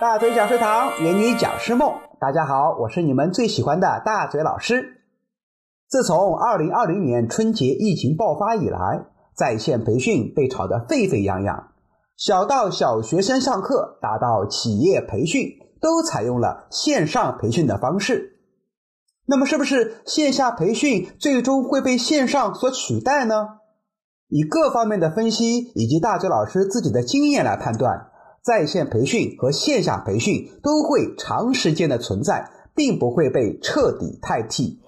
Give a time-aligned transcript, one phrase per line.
[0.00, 5.02] 大嘴讲师堂圆你讲师梦，大家好，我是你们最喜欢的大嘴老师。
[5.90, 11.72] 自从二零二零年春节疫情爆发以来，在线培训被炒得沸沸扬扬，
[12.16, 15.50] 小到小学生上课，大到企业培训，
[15.82, 18.38] 都采用了线上培训的方式。
[19.26, 23.48] 那么，是不是线下培训最终会被线上所取代呢？
[24.28, 28.06] 以各方面的分析以及大嘴老师自己的经验来判断。
[28.42, 34.80] 在线培训和线下培训都会长时间的存在，并不会被彻底代替。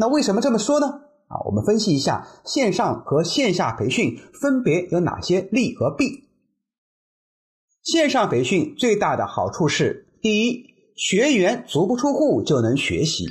[0.00, 0.86] 那为什么这么说呢？
[1.28, 6.24] 啊，我们分析一下线上和线下培训分别有哪些利和弊。
[7.82, 10.64] 线上培训最大的好处是：第一，
[10.96, 13.26] 学员足不出户就能学习，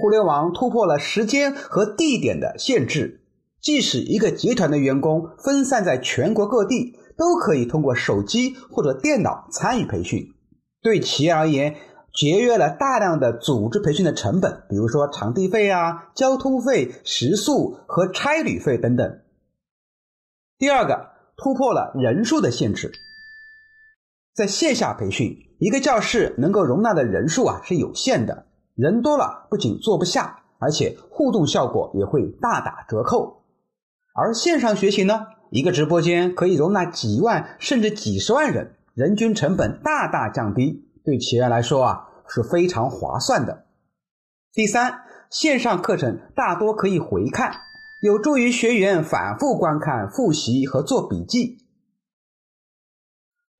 [0.00, 3.20] 互联网突破了时间和地点的限制，
[3.60, 6.96] 即使一个集团的员工分散在全国各地。
[7.16, 10.34] 都可以通过手机或者电脑参与培训，
[10.82, 11.76] 对企业而言
[12.12, 19.20] 节约了大量的组织培训的成本，比如说场地费啊、交通费、食宿和差旅费等等。
[20.58, 22.90] 第二个，突破了人数的限制，
[24.34, 33.44] 在线下培训，一个教室能够容纳的人数啊是有限的，人多了不仅坐不下，而且互动效果也会大打折扣。
[34.14, 35.26] 而线上学习呢？
[35.50, 43.66] 一个直播间可以容纳几万甚至几十万人，人均成本大大降低，对企业来说啊是非常划算的。
[44.52, 47.52] 第三，线上课程大多可以回看，
[48.02, 51.58] 有助于学员反复观看、复习和做笔记。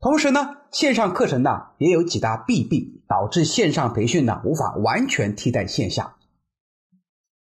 [0.01, 6.17] 同时呢，线上课程呢也有几大弊病，导致线上培训呢无法完全替代线下。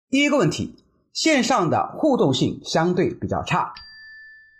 [0.09, 0.75] 第一个问题，
[1.11, 3.73] 线上的互动性相对比较差。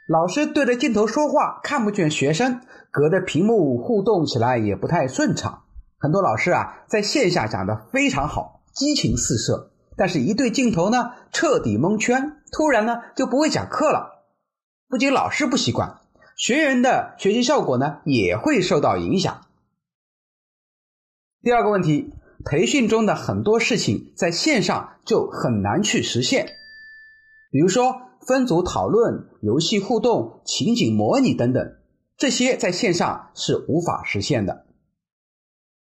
[0.08, 2.62] 老师对着镜头说话，看不见学生，
[2.92, 5.64] 隔着屏幕互动起来也不太顺畅。
[5.98, 14.28] 很多老师啊，在线下讲的非常好，激情四射，但是一对镜头呢，彻底蒙圈，突然呢就不会讲课了。
[14.88, 15.98] 不仅老师不习惯，
[16.38, 19.42] 学员的学习效果呢也会受到影响。
[21.42, 22.14] 第二个问题，
[22.46, 26.46] 培训中的很多事情在线上就很难去实现，
[27.50, 28.04] 比如说。
[28.28, 31.78] 分组讨论、游戏互动、情景模拟等等，
[32.18, 34.66] 这些在线上是无法实现的。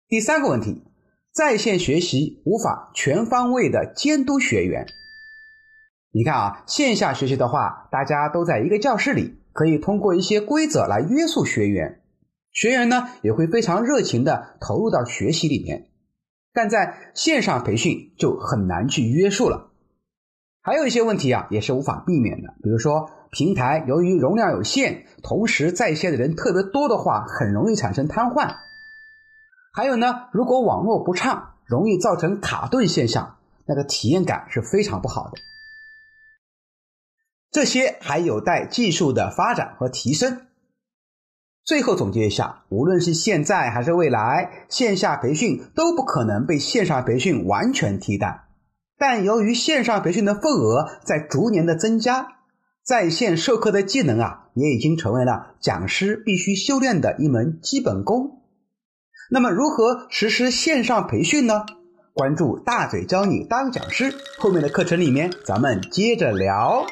[0.08, 0.84] 第三个问题，
[1.32, 4.86] 在线学习无法全方位的监督学员。
[6.12, 12.04] 你看啊，线下学习的话，大家都在一个教室里，可以通过一些规则来约束学员，
[12.52, 15.90] 学员呢也会非常热情的投入到学习里面。
[16.54, 19.73] 但在线上培训就很难去约束了。
[20.66, 22.54] 还有一些问题啊，也是无法避免的。
[22.64, 28.56] 比如说，平台由于容量有限，同时在线的人特别多的话，很容易产生瘫痪。
[29.74, 33.36] 还有呢，如果网络不畅，容易造成卡顿现象，
[33.66, 35.34] 那个体验感是非常不好的。
[37.52, 40.48] 这些还有待技术的发展和提升。
[41.66, 48.43] 最后总结一下，无论是现在还是未来，线下培训都不可能被线上培训完全替代。
[49.06, 52.26] 但由于线上培训的份额在逐年的增加，
[52.86, 58.40] 在线授课的技能啊，也已经成为了讲师必须修炼的一门基本功。
[59.30, 61.66] 那么，如何实施线上培训呢？
[62.14, 66.86] 关注大嘴教你当讲师，后面的课程里面咱们接着聊。